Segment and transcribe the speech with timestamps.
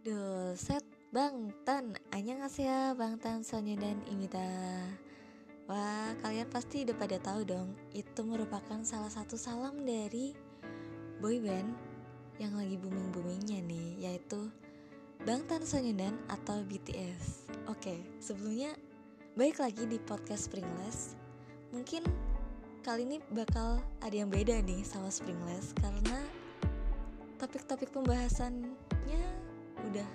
[0.00, 0.80] Doset
[1.12, 4.40] Bangtan Annyeonghaseyo Bangtan Sonya dan Imita
[5.68, 10.32] Wah kalian pasti udah pada tahu dong Itu merupakan salah satu salam dari
[11.20, 11.76] boyband
[12.40, 14.48] yang lagi booming-boomingnya nih Yaitu
[15.28, 18.72] Bangtan Sonyeondan atau BTS Oke sebelumnya
[19.36, 21.12] baik lagi di podcast Springless.
[21.76, 22.08] Mungkin
[22.80, 26.24] kali ini bakal ada yang beda nih sama Springless Karena
[27.36, 29.39] topik-topik pembahasannya
[29.88, 30.08] udah.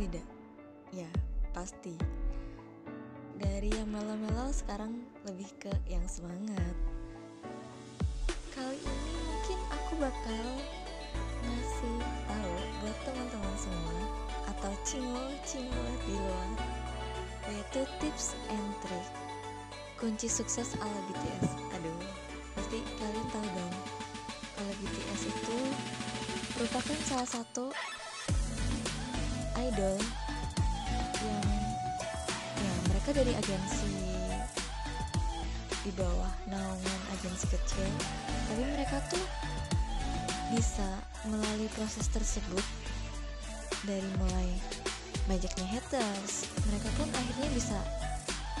[0.00, 0.22] Beda.
[0.94, 1.08] Ya
[1.52, 1.96] pasti.
[3.36, 6.74] Dari yang melo-melo sekarang lebih ke yang semangat.
[8.52, 10.46] Kali ini mungkin aku bakal
[11.42, 11.98] ngasih
[12.30, 14.00] tahu buat teman-teman semua
[14.46, 16.50] atau cingol-cingol di luar
[17.50, 19.08] yaitu tips and trick.
[19.98, 21.98] Kunci sukses ala BTS aduh
[22.54, 23.74] pasti kalian tahu dong.
[24.54, 25.58] Kalau BTS itu
[26.60, 27.74] merupakan salah satu
[29.70, 29.96] idol
[31.22, 31.46] yang
[32.58, 33.94] ya mereka dari agensi
[35.82, 37.90] di bawah naungan agensi kecil.
[38.50, 39.24] Tapi mereka tuh
[40.54, 40.86] bisa
[41.26, 42.62] melalui proses tersebut
[43.82, 44.50] dari mulai
[45.26, 46.46] banyaknya haters.
[46.70, 47.78] Mereka pun akhirnya bisa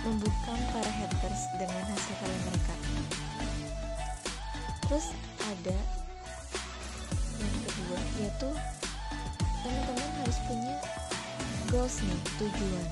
[0.02, 2.74] membuka para haters dengan hasil karya mereka.
[4.90, 5.06] Terus
[5.46, 5.78] ada
[7.38, 8.50] yang kedua yaitu
[9.62, 10.74] teman-teman harus punya
[11.72, 12.88] goals nih, tujuan.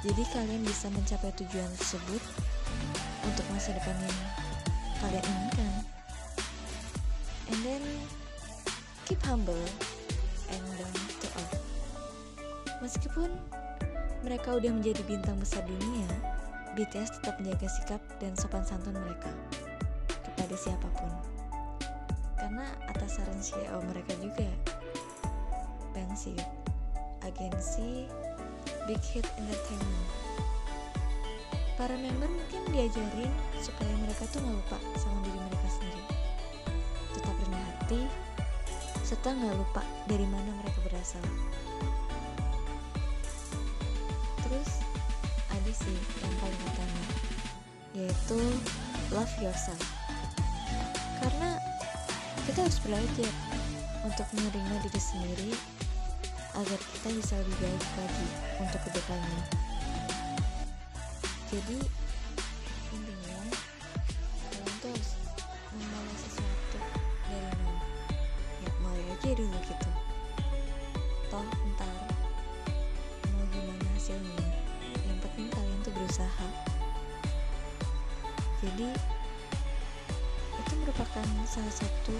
[0.00, 2.22] Jadi kalian bisa mencapai tujuan tersebut
[3.28, 4.18] untuk masa depan yang
[5.04, 5.72] kalian inginkan.
[7.52, 7.84] And then
[9.04, 9.60] keep humble
[10.48, 11.60] and down to earth.
[12.80, 13.28] Meskipun
[14.24, 16.08] mereka udah menjadi bintang besar dunia,
[16.80, 19.28] BTS tetap menjaga sikap dan sopan santun mereka
[20.24, 21.12] kepada siapa pun.
[22.40, 24.48] Karena atas saran CEO mereka juga
[26.14, 26.63] sih
[27.24, 28.04] agensi
[28.84, 30.08] Big Hit Entertainment.
[31.74, 36.04] Para member mungkin diajarin supaya mereka tuh nggak lupa sama diri mereka sendiri.
[37.16, 38.00] Tetap rendah hati,
[39.02, 41.24] serta nggak lupa dari mana mereka berasal.
[44.46, 44.70] Terus
[45.50, 47.02] ada sih yang paling utama,
[47.96, 48.40] yaitu
[49.10, 49.82] love yourself.
[51.24, 51.58] Karena
[52.44, 53.32] kita harus belajar
[54.04, 55.50] untuk menerima diri sendiri
[56.54, 58.26] agar kita bisa lebih baik lagi
[58.62, 59.42] untuk ke depannya.
[61.50, 61.78] Jadi
[62.94, 63.38] intinya
[64.54, 65.10] kalian tuh harus
[65.74, 66.78] memulai sesuatu
[67.26, 67.78] dari nol.
[68.62, 69.90] Ya mulai aja dulu gitu.
[71.30, 71.96] Toh ntar
[73.34, 74.46] mau gimana hasilnya.
[75.10, 76.48] Yang penting kalian tuh berusaha.
[78.62, 78.88] Jadi
[80.54, 82.14] itu merupakan salah satu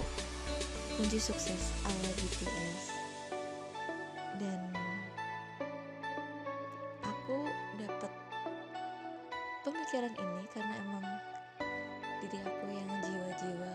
[0.98, 2.93] kunci sukses ala BTS
[9.94, 11.06] pemikiran ini karena emang
[12.18, 13.74] diri aku yang jiwa-jiwa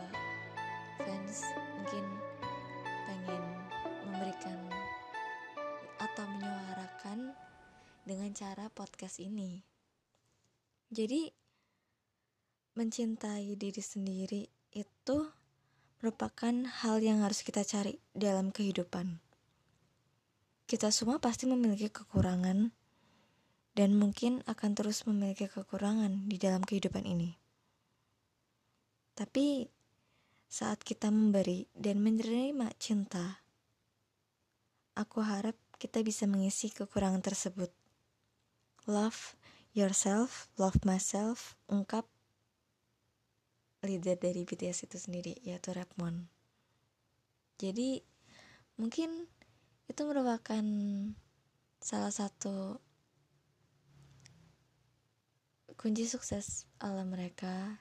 [0.99, 1.47] fans
[1.79, 2.05] mungkin
[3.07, 3.43] pengen
[4.03, 4.59] memberikan
[5.95, 7.31] atau menyuarakan
[8.03, 9.63] dengan cara podcast ini.
[10.91, 11.31] Jadi
[12.75, 14.43] mencintai diri sendiri
[14.75, 15.17] itu
[16.03, 19.23] merupakan hal yang harus kita cari dalam kehidupan.
[20.67, 22.75] Kita semua pasti memiliki kekurangan
[23.79, 27.31] dan mungkin akan terus memiliki kekurangan di dalam kehidupan ini.
[29.15, 29.63] Tapi
[30.51, 33.39] saat kita memberi dan menerima cinta,
[34.99, 37.71] aku harap kita bisa mengisi kekurangan tersebut.
[38.83, 39.39] Love
[39.71, 42.03] yourself, love myself, ungkap
[43.87, 46.27] leader dari BTS itu sendiri, yaitu Rapmon.
[47.55, 48.03] Jadi,
[48.75, 49.23] mungkin
[49.87, 50.67] itu merupakan
[51.79, 52.83] salah satu
[55.79, 57.79] kunci sukses ala mereka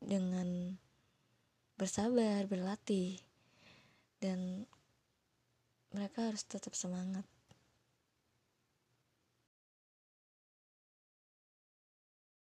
[0.00, 0.80] dengan
[1.76, 3.20] bersabar, berlatih,
[4.16, 4.64] dan
[5.92, 7.28] mereka harus tetap semangat